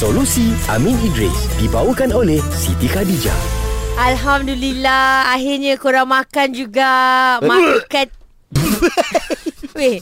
Solusi 0.00 0.56
Amin 0.72 0.96
Idris 1.04 1.60
dibawakan 1.60 2.16
oleh 2.16 2.40
Siti 2.56 2.88
Khadijah. 2.88 3.36
Alhamdulillah 4.00 5.28
Akhirnya 5.28 5.76
korang 5.76 6.08
makan 6.08 6.56
juga 6.56 6.88
Makan 7.44 8.08
Weh 9.76 10.00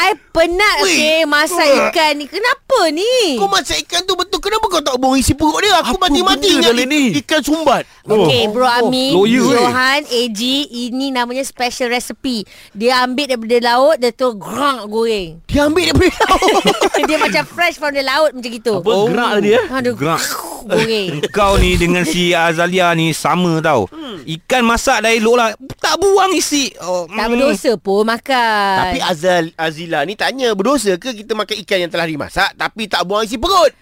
I 0.00 0.10
penat 0.32 0.76
Weh. 0.80 0.96
okay 0.96 1.18
masak 1.28 1.68
ikan 1.92 2.16
ni 2.16 2.32
Kenapa 2.32 2.88
ni? 2.88 3.36
Kau 3.36 3.50
masak 3.50 3.84
ikan 3.84 4.08
tu 4.08 4.16
betul 4.16 4.29
Kenapa 4.40 4.64
kau 4.66 4.82
tak 4.82 4.96
buang 4.96 5.20
isi 5.20 5.36
perut 5.36 5.60
dia 5.60 5.76
Aku 5.84 6.00
Apa 6.00 6.08
mati-mati 6.08 6.48
benda 6.48 6.56
ingat 6.56 6.72
dalam 6.72 6.88
ni? 6.88 7.02
Ikan 7.20 7.40
sumbat 7.44 7.82
Okay 8.08 8.48
bro 8.48 8.66
Amin 8.66 9.12
lawyer, 9.12 9.44
eh. 9.44 9.54
Johan 9.60 10.02
AG 10.08 10.40
Ini 10.66 11.06
namanya 11.12 11.44
special 11.44 11.92
recipe 11.92 12.48
Dia 12.72 13.04
ambil 13.04 13.36
daripada 13.36 13.58
laut 13.60 13.96
Dia 14.00 14.10
tu 14.10 14.32
grang 14.40 14.88
goreng 14.88 15.44
Dia 15.46 15.68
ambil 15.68 15.92
daripada 15.92 16.10
laut 16.26 16.62
Dia 17.08 17.16
macam 17.20 17.42
fresh 17.44 17.76
from 17.76 17.92
the 17.92 18.02
laut 18.02 18.32
Macam 18.32 18.50
gitu 18.50 18.80
Apa 18.80 18.90
oh. 18.90 19.06
gerak 19.06 19.32
dia? 19.44 19.60
Aduh 19.68 19.94
Gerak. 19.94 20.24
Goreng 20.60 21.24
Kau 21.32 21.56
ni 21.56 21.76
dengan 21.80 22.04
si 22.04 22.36
Azalia 22.36 22.92
ni 22.92 23.16
sama 23.16 23.64
tau. 23.64 23.88
Hmm. 23.88 24.20
Ikan 24.28 24.60
masak 24.60 25.00
dah 25.00 25.08
elok 25.08 25.36
lah. 25.40 25.50
Tak 25.80 25.96
buang 25.96 26.36
isi. 26.36 26.68
Oh, 26.84 27.08
Tak 27.08 27.26
mm. 27.26 27.32
berdosa 27.32 27.72
pun 27.80 28.04
makan 28.04 28.76
Tapi 28.84 28.98
Azal 29.00 29.44
Azila 29.56 30.04
ni 30.04 30.14
tanya 30.20 30.52
Berdosa 30.52 31.00
ke 31.00 31.16
kita 31.16 31.32
makan 31.32 31.56
ikan 31.64 31.78
yang 31.80 31.92
telah 31.92 32.04
dimasak 32.04 32.52
Tapi 32.60 32.84
tak 32.92 33.08
buang 33.08 33.24
isi 33.24 33.40
perut 33.40 33.72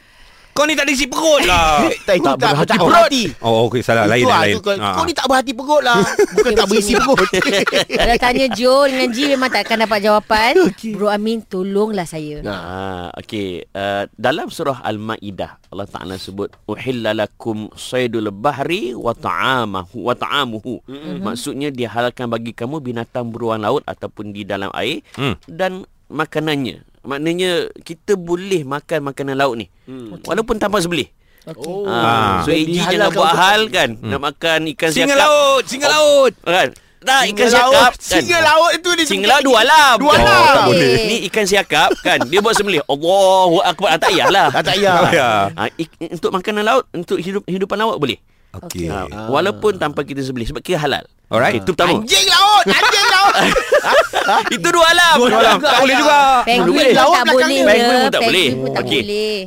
Kau 0.59 0.67
ni 0.67 0.75
tak 0.75 0.85
ada 0.85 0.93
isi 0.93 1.07
perut 1.07 1.47
lah. 1.47 1.87
Tak, 2.09 2.19
Tak 2.19 2.35
tak, 2.35 2.51
berhati 2.51 2.75
perut. 2.75 2.91
berhati 2.91 3.23
Oh, 3.39 3.71
okey. 3.71 3.81
Salah. 3.81 4.11
Lain, 4.11 4.25
lah, 4.25 4.43
lain. 4.43 4.59
Kau, 4.59 4.75
Ah. 4.75 4.99
kau 4.99 5.07
ni 5.07 5.15
tak 5.15 5.27
berhati 5.27 5.53
perut 5.53 5.79
lah 5.81 6.03
Bukan 6.35 6.53
tak 6.53 6.67
berisi 6.67 6.93
perut 6.93 7.29
Kalau 8.01 8.17
tanya 8.19 8.47
Jo 8.51 8.75
dengan 8.85 9.09
Ji 9.09 9.25
Memang 9.29 9.51
takkan 9.51 9.79
dapat 9.79 9.99
jawapan 10.01 10.53
Bro 10.91 11.07
Amin 11.07 11.39
tolonglah 11.41 12.05
saya 12.05 12.43
Ah, 12.43 13.07
okey. 13.17 13.71
Uh, 13.71 14.11
dalam 14.13 14.49
surah 14.49 14.83
Al-Maidah 14.83 15.63
Allah 15.69 15.87
Taala 15.87 16.17
sebut 16.17 16.49
uhillalakum 16.65 17.69
saydul 17.73 18.33
bahri 18.33 18.97
wa 18.97 19.13
ta'amahu 19.13 20.01
wa 20.01 20.17
ta'amuhu. 20.17 20.81
Mm-hmm. 20.83 21.21
Maksudnya 21.21 21.69
dihalalkan 21.69 22.27
bagi 22.27 22.51
kamu 22.51 22.81
binatang 22.81 23.29
beruang 23.29 23.61
laut 23.61 23.85
ataupun 23.85 24.33
di 24.33 24.43
dalam 24.43 24.73
air 24.73 25.05
Hmm. 25.13 25.37
dan 25.45 25.85
makanannya. 26.09 26.88
Maknanya 27.03 27.51
kita 27.81 28.15
boleh 28.15 28.63
makan 28.63 29.01
makanan 29.07 29.37
laut 29.37 29.55
ni. 29.55 29.67
Hmm. 29.85 30.19
Walaupun 30.23 30.57
tanpa 30.57 30.79
sebelih. 30.79 31.09
Okay. 31.49 31.65
Oh. 31.65 31.89
Ah, 31.89 32.45
so 32.45 32.53
Dan 32.53 32.61
Eji 32.61 32.77
jangan 32.77 33.09
buat 33.09 33.33
hal 33.33 33.61
kan 33.73 33.97
hmm. 33.97 34.11
nak 34.13 34.21
makan 34.21 34.59
ikan 34.77 34.91
Singa 34.93 35.17
siakap. 35.17 35.25
laut. 35.25 35.63
Singa 35.65 35.89
laut. 35.89 36.33
Kan? 36.45 36.69
Tak, 36.99 37.21
Singa 37.25 37.31
ikan 37.33 37.47
siakap 37.49 37.73
laut, 37.73 37.93
kan. 37.97 38.21
Singa 38.21 38.39
laut 38.43 38.71
itu 38.75 38.89
dia 38.93 39.05
Singa 39.09 39.27
laut 39.33 39.43
dua 39.49 39.59
alam. 39.65 39.97
Dua 39.97 40.13
alam. 40.13 40.45
tak 40.53 40.67
boleh. 40.69 40.93
Ni 41.09 41.17
ikan 41.31 41.45
siakap 41.49 41.91
kan. 42.03 42.19
Dia 42.29 42.41
buat 42.45 42.53
sembelih. 42.53 42.85
Allahu 42.85 43.57
akbar. 43.65 43.89
Ah, 43.89 43.97
Tak 43.97 44.09
payahlah. 44.13 44.47
Ah, 44.51 44.61
tak 44.61 44.75
payah. 44.77 44.93
Tak 44.93 45.05
payah. 45.09 45.39
Ha, 45.57 45.63
ik, 45.73 45.89
untuk 46.13 46.31
makanan 46.35 46.63
laut, 46.67 46.85
untuk 46.93 47.17
hidup 47.17 47.43
hidupan 47.49 47.77
laut 47.81 47.97
boleh. 47.97 48.19
Okey. 48.53 48.93
Ha, 48.93 49.29
walaupun 49.29 49.81
tanpa 49.81 50.05
kita 50.05 50.21
sembelih 50.21 50.53
sebab 50.53 50.61
kira 50.61 50.81
halal. 50.81 51.05
Alright. 51.29 51.55
Okay, 51.55 51.63
itu 51.63 51.71
pertama. 51.73 52.01
Anjing 52.01 52.27
laut 52.27 52.65
Anjing 52.65 53.07
laut 53.07 53.35
itu 54.57 54.69
dua 54.69 54.87
alam. 54.89 55.17
Dua 55.19 55.29
alam. 55.35 55.57
Tak 55.61 55.81
boleh 55.81 55.97
juga. 55.97 56.19
Penguin 56.43 56.69
pun 56.69 56.97
Laut 56.97 57.13
tak 57.13 57.25
belakang 57.25 57.37
boleh. 57.49 57.61
Penguin 57.65 57.99
pun 57.99 58.11
tak 58.11 58.23
boleh. 58.25 58.49
Okey. 58.77 59.01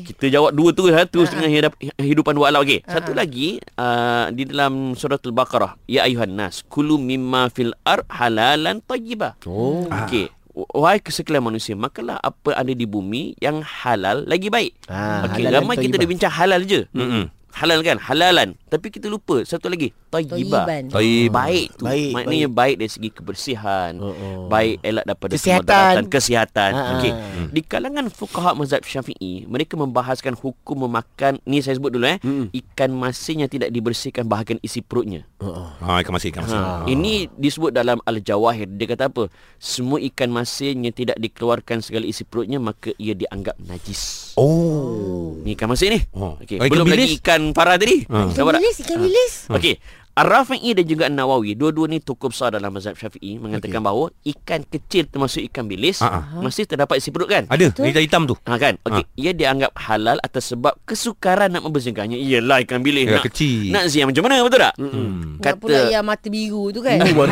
Kita 0.06 0.26
jawab 0.30 0.52
dua 0.54 0.70
tu 0.72 0.84
satu 0.88 1.18
Ha. 1.22 1.26
setengah 1.26 1.50
hidup, 1.52 1.74
hidupan 1.98 2.34
dua 2.34 2.46
alam 2.50 2.62
okey. 2.62 2.80
Satu 2.84 3.12
lagi 3.12 3.58
uh, 3.78 4.30
di 4.30 4.44
dalam 4.46 4.94
surah 4.94 5.18
al-Baqarah, 5.18 5.78
ya 5.86 6.06
ayuhan 6.06 6.34
nas 6.34 6.62
kulu 6.64 6.98
mimma 6.98 7.50
fil 7.50 7.74
ar 7.84 8.06
halalan 8.10 8.82
tayyiba. 8.82 9.38
Oh. 9.46 9.86
Okey. 9.86 10.30
Wahai 10.52 11.00
kesekalian 11.00 11.48
manusia, 11.48 11.74
makanlah 11.74 12.20
apa 12.20 12.52
ada 12.52 12.70
di 12.70 12.84
bumi 12.84 13.40
yang 13.40 13.64
halal 13.64 14.28
lagi 14.28 14.52
baik. 14.52 14.76
Ah, 14.86 15.24
Okey, 15.24 15.48
halal 15.48 15.64
ramai 15.64 15.80
kita 15.80 15.96
dah 15.96 16.06
bincang 16.06 16.34
halal 16.34 16.62
je. 16.62 16.86
Mm-mm. 16.92 17.32
Halal 17.52 17.80
kan? 17.82 17.98
Halalan. 17.98 18.56
Tapi 18.66 18.88
kita 18.88 19.06
lupa 19.06 19.44
satu 19.44 19.68
lagi, 19.68 19.92
tayyibah. 20.08 20.64
Toyiban 20.64 20.84
Taib. 20.88 21.30
Baik 21.30 21.68
tu. 21.74 21.84
Baik, 21.84 22.12
Maknanya 22.14 22.48
baik. 22.48 22.76
dari 22.78 22.90
segi 22.90 23.10
kebersihan. 23.12 23.92
Oh, 23.98 24.10
oh. 24.10 24.40
Baik 24.48 24.80
elak 24.82 25.06
daripada 25.06 25.32
Kesihatan. 25.34 25.94
kesihatan. 26.08 26.72
Ha, 26.72 26.84
Okey. 26.96 27.12
ha. 27.12 27.20
Di 27.48 27.62
kalangan 27.62 28.08
fuqaha 28.08 28.52
mazhab 28.54 28.82
Syafi'i, 28.82 29.44
mereka 29.46 29.76
membahaskan 29.76 30.34
hukum 30.34 30.88
memakan 30.88 31.38
ni 31.44 31.60
saya 31.60 31.76
sebut 31.76 31.92
dulu 31.92 32.08
eh, 32.08 32.18
Mm-mm. 32.20 32.48
ikan 32.54 32.90
masin 32.90 33.44
yang 33.44 33.52
tidak 33.52 33.70
dibersihkan 33.70 34.24
bahagian 34.24 34.58
isi 34.62 34.80
perutnya. 34.80 35.28
Ha, 35.42 36.00
ikan 36.00 36.12
masin, 36.12 36.32
ikan 36.32 36.44
masin. 36.44 36.58
Ha. 36.58 36.86
Ini 36.86 37.28
disebut 37.34 37.72
dalam 37.72 38.00
Al-Jawahir. 38.02 38.72
Dia 38.72 38.88
kata 38.88 39.08
apa? 39.08 39.28
Semua 39.58 40.00
ikan 40.02 40.30
masin 40.30 40.82
yang 40.82 40.94
tidak 40.94 41.18
dikeluarkan 41.18 41.80
segala 41.80 42.04
isi 42.04 42.24
perutnya 42.24 42.58
maka 42.58 42.96
ia 42.96 43.12
dianggap 43.12 43.60
najis. 43.60 44.32
Oh. 44.40 45.36
Ni 45.42 45.54
ikan 45.54 45.68
masin 45.68 45.96
ni. 45.96 46.00
Oh. 46.12 46.38
Okey, 46.38 46.56
Oh, 46.56 46.66
ikan 46.66 46.72
belum 46.72 46.88
lagi 46.88 46.98
bilis? 46.98 47.20
Ikan 47.42 47.58
farah 47.58 47.76
tadi. 47.82 48.06
Ha. 48.06 48.30
Ikan 48.30 48.46
bilis 48.54 48.78
Ikan 48.78 48.98
bilis 49.02 49.34
Okey. 49.50 49.76
Ar-Rafi'i 50.12 50.76
dan 50.76 50.84
juga 50.84 51.08
An-Nawawi 51.08 51.56
Dua-dua 51.56 51.88
ni 51.88 52.04
tokoh 52.04 52.36
besar 52.36 52.52
dalam 52.52 52.68
mazhab 52.68 53.00
syafi'i 53.00 53.40
Mengatakan 53.40 53.80
okay. 53.80 53.88
bahawa 53.88 54.06
Ikan 54.28 54.68
kecil 54.68 55.08
termasuk 55.08 55.40
ikan 55.48 55.72
bilis 55.72 56.04
ha. 56.04 56.36
Masih 56.36 56.68
terdapat 56.68 57.00
isi 57.00 57.16
perut 57.16 57.32
kan? 57.32 57.48
Ada, 57.48 57.72
hitam-hitam 57.72 58.28
tu. 58.28 58.36
Ha 58.44 58.60
kan? 58.60 58.76
Okey, 58.84 59.08
Ha. 59.08 59.16
ia 59.16 59.32
dianggap 59.32 59.72
halal 59.80 60.20
atas 60.20 60.52
sebab 60.52 60.76
kesukaran 60.84 61.56
nak 61.56 61.64
membersihkannya. 61.64 62.20
Iyalah 62.20 62.60
ikan 62.68 62.84
bilis 62.84 63.08
Ya, 63.08 63.18
nak 63.18 63.24
kecil. 63.32 63.72
nak 63.72 63.88
ziam 63.88 64.12
macam 64.12 64.28
mana 64.28 64.44
betul 64.44 64.60
tak? 64.60 64.74
Hmm. 64.76 65.40
Kata 65.40 65.56
pula 65.56 65.80
yang 65.88 66.04
mata 66.04 66.28
biru 66.28 66.76
tu 66.76 66.84
kan 66.84 67.00
mata 67.00 67.32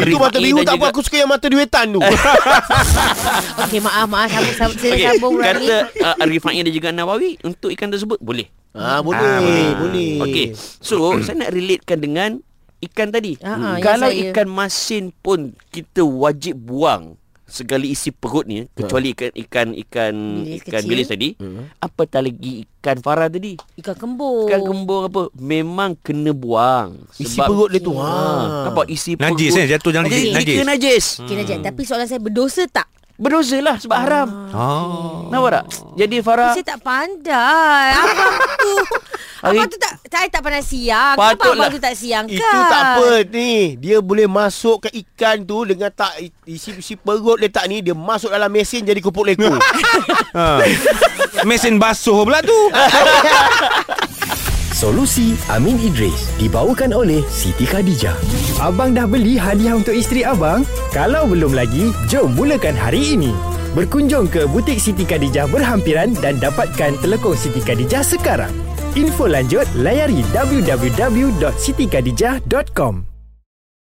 Aduh 0.00 0.08
Itu 0.08 0.16
mata 0.16 0.38
biru 0.40 0.64
tak 0.64 0.80
apa 0.80 0.86
Aku 0.96 1.00
suka 1.04 1.16
yang 1.20 1.28
mata 1.28 1.44
duitan 1.46 1.92
tu 1.92 2.00
Okey 3.68 3.80
maaf 3.84 4.08
maaf 4.08 4.32
Sambung 4.56 4.80
sambung 4.80 5.32
Bro 5.36 5.44
kata 5.44 5.76
uh, 6.00 6.24
Arifai 6.24 6.64
dan 6.64 6.72
juga 6.72 6.88
Nawawi 6.88 7.36
untuk 7.44 7.68
ikan 7.68 7.92
tersebut 7.92 8.16
boleh. 8.16 8.48
Ah 8.72 8.98
boleh, 8.98 9.20
Ah, 9.20 9.38
boleh. 9.38 9.70
boleh. 9.76 10.12
Okey. 10.22 10.46
So, 10.78 10.96
saya 11.24 11.36
nak 11.38 11.50
relatekan 11.50 11.98
dengan 11.98 12.30
ikan 12.80 13.08
tadi. 13.08 13.36
Ah, 13.38 13.52
ah, 13.52 13.56
yang 13.74 13.84
Kalau 13.84 14.08
saya- 14.08 14.20
ikan 14.28 14.48
masin 14.48 15.04
pun 15.14 15.40
kita 15.68 16.00
wajib 16.00 16.56
buang 16.58 17.14
segala 17.44 17.84
isi 17.84 18.08
perut 18.08 18.48
ni 18.48 18.64
kecuali 18.72 19.12
ikan 19.12 19.28
ikan 19.36 19.68
ikan 19.76 20.14
Bilis 20.40 20.64
ikan 20.64 20.72
kecil. 20.72 20.88
bilis 20.88 21.06
tadi 21.06 21.28
apatah 21.76 22.24
lagi 22.24 22.64
ikan 22.64 22.96
farah 22.98 23.28
tadi 23.28 23.60
Ikan 23.76 23.92
kembung 23.92 24.48
Ikan 24.48 24.64
kembung 24.64 25.02
apa 25.04 25.28
Memang 25.36 25.92
kena 25.94 26.32
buang 26.32 27.04
Isi 27.14 27.36
perut 27.36 27.68
dia 27.68 27.78
tu. 27.78 27.92
ha. 27.92 28.08
Ha. 28.08 28.64
Nampak 28.66 28.88
isi 28.88 29.20
Najis 29.20 29.52
perut 29.52 29.58
eh, 29.58 29.68
jatuh 29.68 29.90
dalam 29.92 30.08
Najis, 30.08 30.32
najis. 30.32 30.56
Najis 30.64 31.04
Okey 31.20 31.34
Najat 31.36 31.58
Tapi 31.60 31.80
soalan 31.84 32.08
saya 32.08 32.20
berdosa 32.20 32.64
tak? 32.66 32.88
Berdosa 33.22 33.58
lah 33.58 33.78
sebab 33.78 33.96
haram 33.96 34.28
Oh. 34.50 35.30
Nampak 35.30 35.50
tak 35.54 35.64
Jadi 35.94 36.16
Farah 36.20 36.52
Saya 36.52 36.66
tak 36.66 36.82
pandai 36.82 37.94
Abang 37.94 38.34
tu 38.58 38.74
Hari- 39.42 39.56
Abang 39.56 39.68
tu 39.68 39.78
tak 39.78 39.92
Saya 40.02 40.26
tak 40.28 40.42
pandai 40.42 40.60
siang 40.60 41.14
Kenapa 41.14 41.30
Patutlah. 41.32 41.54
abang 41.62 41.70
tu 41.70 41.80
tak 41.80 41.94
siang 41.94 42.24
kan? 42.26 42.34
Itu 42.34 42.58
tak 42.66 42.82
apa 42.92 43.10
ni 43.30 43.52
Dia 43.76 43.96
boleh 43.98 44.26
masuk 44.26 44.84
ke 44.84 44.88
ikan 44.92 45.40
tu 45.40 45.62
Dengan 45.62 45.88
tak 45.88 46.12
isi-isi 46.42 46.94
perut 46.94 47.38
letak 47.38 47.64
ni 47.64 47.78
Dia 47.80 47.94
masuk 47.94 48.28
dalam 48.28 48.50
mesin 48.50 48.82
jadi 48.82 48.98
kupuk 48.98 49.22
leko 49.24 49.54
Ha. 50.32 50.58
Mesin 51.42 51.76
basuh 51.76 52.22
pula 52.22 52.38
tu. 52.38 52.54
Solusi 54.82 55.38
Amin 55.46 55.78
Idris 55.78 56.34
dibawakan 56.42 56.90
oleh 56.90 57.22
Siti 57.30 57.62
Khadijah. 57.62 58.18
Abang 58.58 58.98
dah 58.98 59.06
beli 59.06 59.38
hadiah 59.38 59.78
untuk 59.78 59.94
isteri 59.94 60.26
abang? 60.26 60.66
Kalau 60.90 61.22
belum 61.30 61.54
lagi, 61.54 61.94
jom 62.10 62.34
mulakan 62.34 62.74
hari 62.74 63.14
ini. 63.14 63.30
Berkunjung 63.78 64.26
ke 64.26 64.42
butik 64.50 64.82
Siti 64.82 65.06
Khadijah 65.06 65.46
berhampiran 65.54 66.18
dan 66.18 66.42
dapatkan 66.42 66.98
telekong 66.98 67.38
Siti 67.38 67.62
Khadijah 67.62 68.02
sekarang. 68.02 68.50
Info 68.98 69.30
lanjut 69.30 69.70
layari 69.78 70.26
www.sitikadijah.com. 70.34 73.11